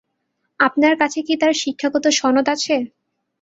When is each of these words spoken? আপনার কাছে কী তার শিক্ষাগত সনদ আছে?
আপনার 0.59 0.93
কাছে 1.01 1.19
কী 1.27 1.35
তার 1.41 1.53
শিক্ষাগত 1.61 2.05
সনদ 2.19 2.47
আছে? 2.55 2.75